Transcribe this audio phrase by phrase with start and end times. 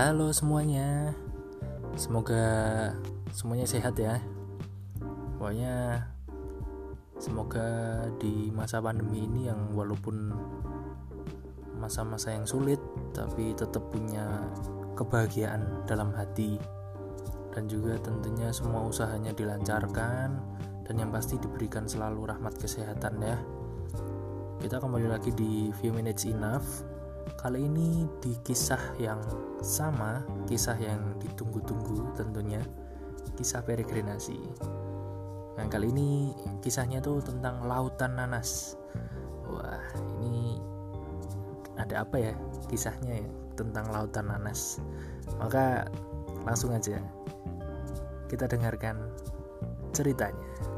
[0.00, 1.12] Halo semuanya,
[1.92, 2.40] semoga
[3.36, 4.16] semuanya sehat ya.
[5.36, 6.08] Pokoknya
[7.20, 7.68] semoga
[8.16, 10.32] di masa pandemi ini yang walaupun
[11.76, 12.80] masa-masa yang sulit,
[13.12, 14.24] tapi tetap punya
[14.96, 16.56] kebahagiaan dalam hati
[17.52, 20.40] dan juga tentunya semua usahanya dilancarkan
[20.88, 23.36] dan yang pasti diberikan selalu rahmat kesehatan ya.
[24.64, 26.89] Kita kembali lagi di Few Minutes Enough
[27.40, 29.20] Kali ini di kisah yang
[29.64, 32.60] sama, kisah yang ditunggu-tunggu tentunya,
[33.40, 34.36] kisah peregrinasi.
[35.56, 36.32] Nah, kali ini
[36.64, 38.76] kisahnya tuh tentang lautan nanas.
[39.48, 39.84] Wah,
[40.20, 40.60] ini
[41.80, 42.34] ada apa ya
[42.68, 44.80] kisahnya ya tentang lautan nanas?
[45.40, 45.88] Maka
[46.44, 47.00] langsung aja
[48.28, 48.96] kita dengarkan
[49.90, 50.69] ceritanya.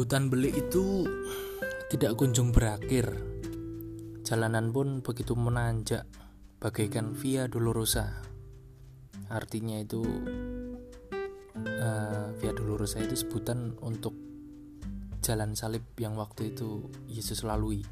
[0.00, 1.04] Hutan belik itu
[1.92, 3.20] tidak kunjung berakhir.
[4.24, 6.08] Jalanan pun begitu menanjak,
[6.56, 8.24] bagaikan Via Dolorosa.
[9.28, 10.00] Artinya itu
[11.60, 14.16] uh, Via Dolorosa itu sebutan untuk
[15.20, 17.84] jalan salib yang waktu itu Yesus lalui.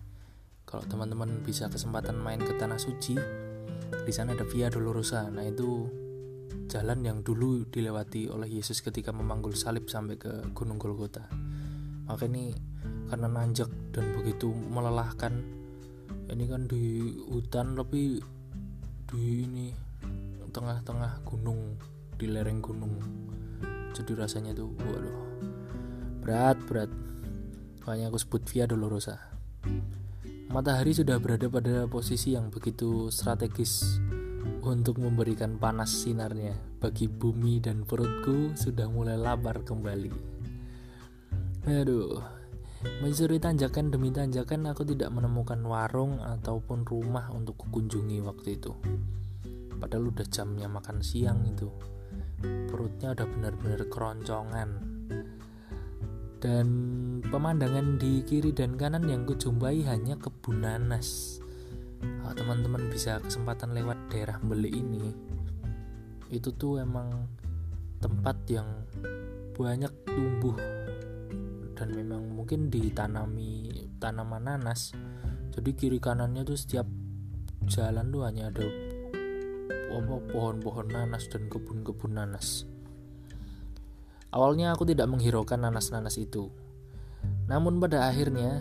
[0.65, 3.21] Kalau teman-teman bisa kesempatan main ke tanah suci,
[3.93, 5.29] di sana ada Via Dolorosa.
[5.29, 5.85] Nah itu
[6.73, 11.48] jalan yang dulu dilewati oleh Yesus ketika memanggul salib sampai ke Gunung Golgota
[12.09, 12.57] maka ini
[13.13, 15.45] karena nanjak dan begitu melelahkan
[16.29, 18.21] ini kan di hutan tapi
[19.09, 19.73] di ini
[20.53, 21.77] tengah-tengah gunung
[22.17, 22.99] di lereng gunung.
[23.97, 25.19] Jadi rasanya tuh waduh
[26.21, 26.91] berat berat.
[27.85, 29.17] Makanya aku sebut Via Dolorosa.
[30.53, 34.01] Matahari sudah berada pada posisi yang begitu strategis
[34.61, 36.53] untuk memberikan panas sinarnya.
[36.81, 40.38] Bagi bumi dan perutku sudah mulai lapar kembali.
[41.69, 42.25] Aduh,
[43.05, 48.73] menyusuri tanjakan demi tanjakan aku tidak menemukan warung ataupun rumah untuk kukunjungi waktu itu.
[49.77, 51.69] Padahal udah jamnya makan siang itu.
[52.41, 54.71] Perutnya udah benar-benar keroncongan.
[56.41, 56.67] Dan
[57.29, 61.37] pemandangan di kiri dan kanan yang kujumpai hanya kebun nanas.
[62.33, 65.11] Teman-teman bisa kesempatan lewat daerah Beli ini,
[66.33, 67.29] itu tuh emang
[67.99, 68.87] tempat yang
[69.59, 70.55] banyak tumbuh
[71.79, 73.71] dan memang mungkin ditanami
[74.03, 74.91] tanaman nanas.
[75.55, 76.91] Jadi kiri kanannya tuh setiap
[77.71, 78.67] jalan tuh hanya ada
[80.29, 82.67] pohon-pohon nanas dan kebun-kebun nanas.
[84.29, 86.53] Awalnya aku tidak menghiraukan nanas-nanas itu.
[87.49, 88.61] Namun pada akhirnya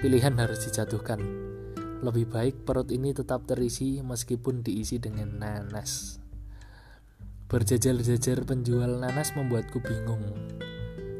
[0.00, 1.20] pilihan harus dijatuhkan.
[2.00, 6.20] Lebih baik perut ini tetap terisi meskipun diisi dengan nanas.
[7.46, 10.24] Berjajar-jajar penjual nanas membuatku bingung.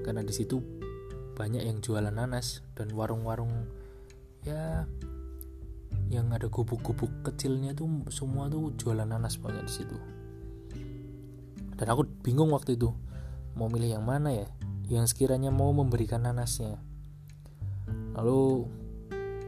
[0.03, 0.75] Karena di situ
[1.36, 3.69] banyak yang jualan nanas dan warung-warung
[4.41, 4.88] ya
[6.08, 9.97] yang ada gubuk-gubuk kecilnya tuh semua tuh jualan nanas banyak di situ.
[11.76, 12.88] Dan aku bingung waktu itu
[13.52, 14.48] mau milih yang mana ya
[14.88, 16.80] yang sekiranya mau memberikan nanasnya.
[18.16, 18.64] Lalu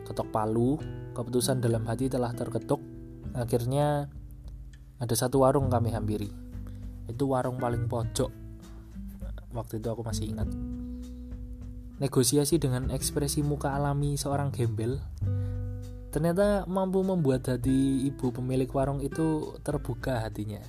[0.04, 0.76] ketok palu
[1.16, 2.84] keputusan dalam hati telah terketuk
[3.32, 4.12] akhirnya
[5.00, 6.28] ada satu warung kami hampiri.
[7.08, 8.28] Itu warung paling pojok
[9.48, 10.48] waktu itu aku masih ingat
[11.98, 15.02] negosiasi dengan ekspresi muka alami seorang gembel.
[16.14, 20.62] Ternyata mampu membuat hati ibu pemilik warung itu terbuka hatinya.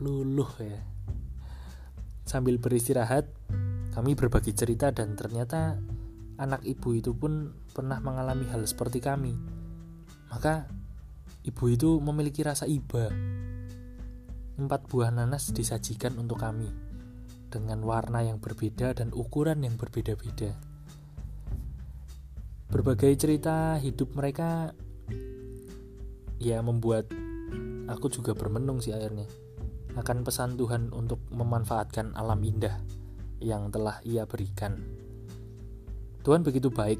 [0.00, 0.80] Luluh ya.
[2.24, 3.28] Sambil beristirahat
[3.92, 5.78] kami berbagi cerita dan ternyata
[6.40, 9.36] anak ibu itu pun pernah mengalami hal seperti kami.
[10.32, 10.66] Maka
[11.46, 13.12] ibu itu memiliki rasa iba.
[14.58, 16.83] Empat buah nanas disajikan untuk kami
[17.54, 20.50] dengan warna yang berbeda dan ukuran yang berbeda-beda.
[22.66, 24.74] Berbagai cerita hidup mereka
[26.42, 27.06] ya membuat
[27.86, 29.30] aku juga bermenung sih akhirnya
[29.94, 32.82] akan pesan Tuhan untuk memanfaatkan alam indah
[33.38, 34.82] yang telah Ia berikan.
[36.26, 36.98] Tuhan begitu baik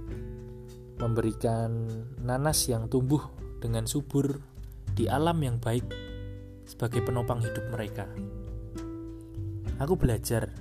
[1.03, 1.91] memberikan
[2.23, 3.27] nanas yang tumbuh
[3.59, 4.39] dengan subur
[4.95, 5.83] di alam yang baik
[6.71, 8.06] sebagai penopang hidup mereka
[9.82, 10.55] aku belajar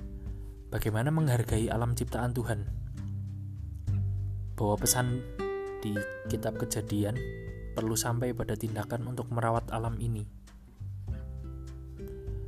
[0.74, 2.66] bagaimana menghargai alam ciptaan Tuhan.
[4.54, 5.22] Bahwa pesan
[5.82, 5.94] di
[6.30, 7.18] kitab Kejadian
[7.74, 10.26] perlu sampai pada tindakan untuk merawat alam ini.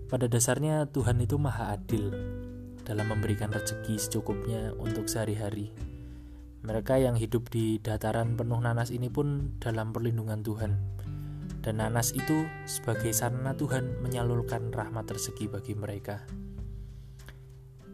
[0.07, 2.15] Pada dasarnya Tuhan itu maha adil
[2.87, 5.75] dalam memberikan rezeki secukupnya untuk sehari-hari.
[6.63, 10.73] Mereka yang hidup di dataran penuh nanas ini pun dalam perlindungan Tuhan.
[11.59, 16.23] Dan nanas itu sebagai sarana Tuhan menyalurkan rahmat rezeki bagi mereka.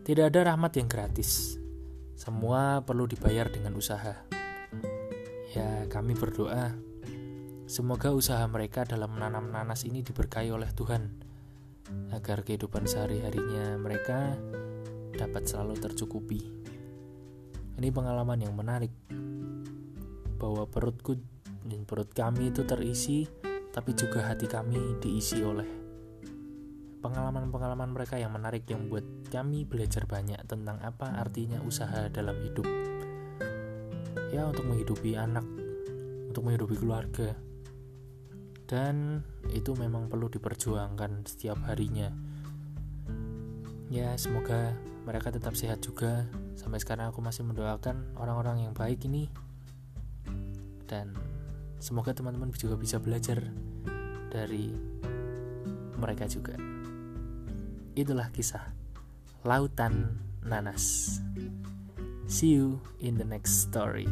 [0.02, 1.54] Tidak ada rahmat yang gratis.
[2.19, 4.26] Semua perlu dibayar dengan usaha.
[5.54, 6.75] Ya, kami berdoa
[7.70, 11.06] semoga usaha mereka dalam menanam nanas ini diberkahi oleh Tuhan
[12.10, 14.34] agar kehidupan sehari-harinya mereka
[15.14, 16.50] dapat selalu tercukupi.
[17.78, 18.90] Ini pengalaman yang menarik
[20.34, 21.14] bahwa perutku
[21.62, 23.22] dan perut kami itu terisi
[23.70, 25.81] tapi juga hati kami diisi oleh
[27.02, 32.64] pengalaman-pengalaman mereka yang menarik yang buat kami belajar banyak tentang apa artinya usaha dalam hidup.
[34.32, 35.44] Ya, untuk menghidupi anak,
[36.31, 37.37] untuk menghidupi keluarga.
[38.64, 39.20] Dan
[39.52, 42.08] itu memang perlu diperjuangkan setiap harinya.
[43.93, 44.72] Ya, semoga
[45.04, 46.25] mereka tetap sehat juga.
[46.56, 49.28] Sampai sekarang aku masih mendoakan orang-orang yang baik ini.
[50.88, 51.12] Dan
[51.82, 53.43] Semoga teman-teman juga bisa belajar
[54.31, 54.70] dari
[55.99, 56.54] mereka juga.
[57.92, 58.72] Itulah kisah
[59.44, 61.20] Lautan Nanas.
[62.24, 64.08] See you in the next story.